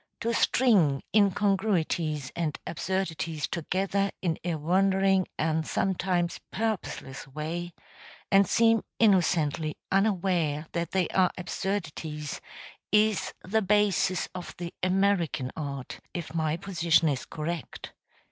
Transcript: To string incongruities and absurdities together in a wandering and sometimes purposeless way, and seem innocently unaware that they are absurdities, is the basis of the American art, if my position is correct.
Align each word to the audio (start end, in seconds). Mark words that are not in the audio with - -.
To 0.21 0.33
string 0.33 1.03
incongruities 1.15 2.31
and 2.35 2.57
absurdities 2.65 3.47
together 3.47 4.09
in 4.19 4.39
a 4.43 4.55
wandering 4.55 5.27
and 5.37 5.67
sometimes 5.67 6.39
purposeless 6.49 7.27
way, 7.27 7.73
and 8.31 8.47
seem 8.47 8.83
innocently 8.97 9.77
unaware 9.91 10.65
that 10.71 10.89
they 10.89 11.07
are 11.09 11.29
absurdities, 11.37 12.41
is 12.91 13.35
the 13.43 13.61
basis 13.61 14.27
of 14.33 14.57
the 14.57 14.73
American 14.81 15.51
art, 15.55 15.99
if 16.15 16.33
my 16.33 16.57
position 16.57 17.07
is 17.07 17.25
correct. 17.27 17.93